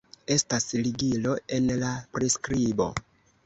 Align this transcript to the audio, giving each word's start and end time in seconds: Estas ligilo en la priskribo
Estas 0.35 0.65
ligilo 0.79 1.35
en 1.59 1.71
la 1.85 1.95
priskribo 2.17 2.93